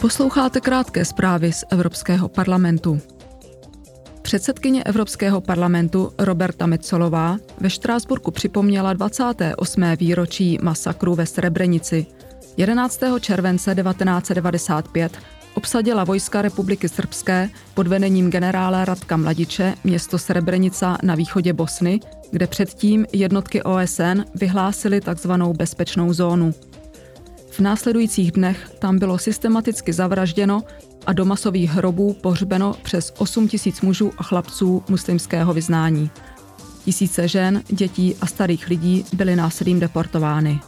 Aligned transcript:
Posloucháte 0.00 0.60
krátké 0.60 1.04
zprávy 1.04 1.52
z 1.52 1.64
Evropského 1.70 2.28
parlamentu. 2.28 3.00
Předsedkyně 4.22 4.82
Evropského 4.84 5.40
parlamentu 5.40 6.12
Roberta 6.18 6.66
Metzolová 6.66 7.38
ve 7.60 7.70
Štrásburku 7.70 8.30
připomněla 8.30 8.92
28. 8.92 9.82
výročí 9.96 10.58
masakru 10.62 11.14
ve 11.14 11.26
Srebrenici. 11.26 12.06
11. 12.56 13.00
července 13.20 13.74
1995 13.74 15.18
obsadila 15.54 16.04
vojska 16.04 16.42
Republiky 16.42 16.88
Srbské 16.88 17.50
pod 17.74 17.86
vedením 17.86 18.30
generála 18.30 18.84
Radka 18.84 19.16
Mladiče 19.16 19.74
město 19.84 20.18
Srebrenica 20.18 20.98
na 21.02 21.14
východě 21.14 21.52
Bosny, 21.52 22.00
kde 22.30 22.46
předtím 22.46 23.06
jednotky 23.12 23.62
OSN 23.62 24.24
vyhlásily 24.34 25.00
tzv. 25.00 25.32
bezpečnou 25.32 26.12
zónu. 26.12 26.54
V 27.50 27.60
následujících 27.60 28.32
dnech 28.32 28.70
tam 28.78 28.98
bylo 28.98 29.18
systematicky 29.18 29.92
zavražděno 29.92 30.62
a 31.06 31.12
do 31.12 31.24
masových 31.24 31.70
hrobů 31.70 32.12
pohřbeno 32.12 32.74
přes 32.82 33.12
8 33.18 33.48
tisíc 33.48 33.80
mužů 33.80 34.12
a 34.18 34.22
chlapců 34.22 34.82
muslimského 34.88 35.54
vyznání. 35.54 36.10
Tisíce 36.84 37.28
žen, 37.28 37.62
dětí 37.68 38.16
a 38.20 38.26
starých 38.26 38.68
lidí 38.68 39.04
byly 39.12 39.36
násilím 39.36 39.80
deportovány. 39.80 40.60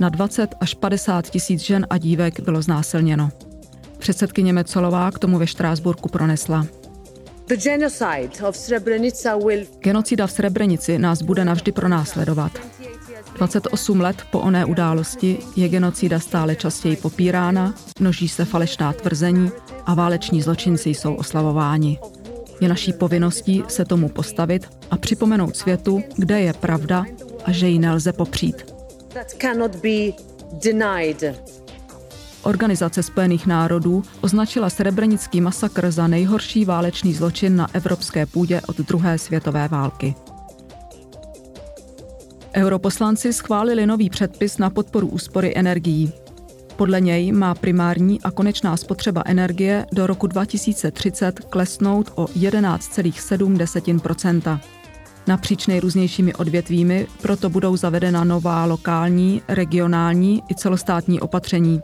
Na 0.00 0.08
20 0.08 0.54
až 0.60 0.74
50 0.74 1.30
tisíc 1.30 1.60
žen 1.60 1.86
a 1.90 1.98
dívek 1.98 2.40
bylo 2.40 2.62
znásilněno. 2.62 3.30
Předsedkyně 3.98 4.52
Mecolová 4.52 5.10
k 5.10 5.18
tomu 5.18 5.38
ve 5.38 5.46
Štrásburku 5.46 6.08
pronesla. 6.08 6.66
Genocida 9.80 10.26
v 10.26 10.32
Srebrenici 10.32 10.98
nás 10.98 11.22
bude 11.22 11.44
navždy 11.44 11.72
pronásledovat. 11.72 12.52
28 13.36 14.00
let 14.00 14.22
po 14.30 14.40
oné 14.40 14.64
události 14.64 15.38
je 15.56 15.68
genocida 15.68 16.20
stále 16.20 16.56
častěji 16.56 16.96
popírána, 16.96 17.74
množí 18.00 18.28
se 18.28 18.44
falešná 18.44 18.92
tvrzení 18.92 19.50
a 19.86 19.94
váleční 19.94 20.42
zločinci 20.42 20.90
jsou 20.90 21.14
oslavováni. 21.14 21.98
Je 22.60 22.68
naší 22.68 22.92
povinností 22.92 23.62
se 23.68 23.84
tomu 23.84 24.08
postavit 24.08 24.68
a 24.90 24.96
připomenout 24.96 25.56
světu, 25.56 26.02
kde 26.16 26.40
je 26.40 26.52
pravda 26.52 27.04
a 27.44 27.52
že 27.52 27.68
ji 27.68 27.78
nelze 27.78 28.12
popřít. 28.12 28.74
Organizace 32.42 33.02
spojených 33.02 33.46
národů 33.46 34.02
označila 34.20 34.70
srebrenický 34.70 35.40
masakr 35.40 35.90
za 35.90 36.06
nejhorší 36.06 36.64
válečný 36.64 37.14
zločin 37.14 37.56
na 37.56 37.68
evropské 37.72 38.26
půdě 38.26 38.60
od 38.66 38.76
druhé 38.76 39.18
světové 39.18 39.68
války. 39.68 40.14
Europoslanci 42.54 43.32
schválili 43.32 43.86
nový 43.86 44.10
předpis 44.10 44.58
na 44.58 44.70
podporu 44.70 45.06
úspory 45.06 45.52
energií. 45.56 46.12
Podle 46.76 47.00
něj 47.00 47.32
má 47.32 47.54
primární 47.54 48.22
a 48.22 48.30
konečná 48.30 48.76
spotřeba 48.76 49.22
energie 49.26 49.86
do 49.92 50.06
roku 50.06 50.26
2030 50.26 51.40
klesnout 51.40 52.12
o 52.14 52.24
11,7% 52.24 54.60
Napříč 55.26 55.66
nejrůznějšími 55.66 56.34
odvětvími 56.34 57.06
proto 57.22 57.50
budou 57.50 57.76
zavedena 57.76 58.24
nová 58.24 58.64
lokální, 58.64 59.42
regionální 59.48 60.42
i 60.50 60.54
celostátní 60.54 61.20
opatření. 61.20 61.80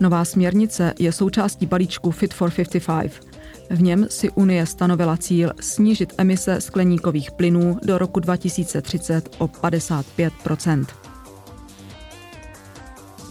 Nová 0.00 0.24
směrnice 0.24 0.94
je 0.98 1.12
součástí 1.12 1.66
balíčku 1.66 2.10
Fit 2.10 2.34
for 2.34 2.50
55. 2.50 3.32
V 3.70 3.82
něm 3.82 4.06
si 4.10 4.30
Unie 4.30 4.66
stanovila 4.66 5.16
cíl 5.16 5.52
snížit 5.60 6.14
emise 6.18 6.60
skleníkových 6.60 7.30
plynů 7.30 7.78
do 7.82 7.98
roku 7.98 8.20
2030 8.20 9.36
o 9.38 9.46
55% 9.46 10.86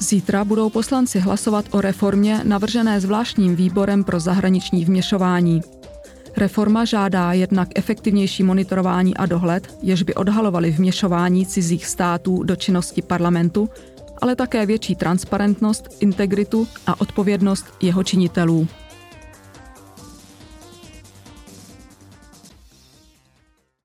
Zítra 0.02 0.46
budou 0.46 0.70
poslanci 0.70 1.20
hlasovat 1.20 1.66
o 1.72 1.82
reformě 1.82 2.42
navržené 2.44 3.02
zvláštním 3.02 3.56
výborem 3.56 4.04
pro 4.04 4.20
zahraniční 4.20 4.86
vměšování. 4.86 5.62
Reforma 6.38 6.86
žádá 6.86 7.34
jednak 7.34 7.68
efektivnější 7.76 8.44
monitorování 8.44 9.18
a 9.18 9.26
dohled, 9.26 9.78
jež 9.82 10.04
by 10.04 10.16
odhalovali 10.16 10.72
vměšování 10.72 11.46
cizích 11.46 11.86
států 11.86 12.44
do 12.44 12.56
činnosti 12.56 13.02
parlamentu, 13.02 13.70
ale 14.22 14.36
také 14.36 14.66
větší 14.66 14.96
transparentnost, 14.96 15.98
integritu 16.00 16.68
a 16.88 17.02
odpovědnost 17.02 17.66
jeho 17.82 18.04
činitelů. 18.04 18.68